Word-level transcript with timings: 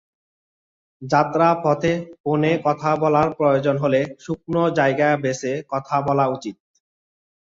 যাত্রাপথে 1.01 1.91
ফোনে 2.15 2.51
কথা 2.65 2.89
বলার 3.01 3.27
প্রয়োজন 3.37 3.75
হলে 3.77 4.01
শুকনো 4.23 4.63
জায়গা 4.77 5.07
বেছে 5.23 5.51
কথা 5.71 5.95
বলা 6.07 6.25
উচিত। 6.27 6.55